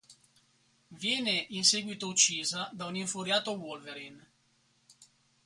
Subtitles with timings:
[0.97, 4.29] Viene in seguito uccisa da un infuriato Wolverine.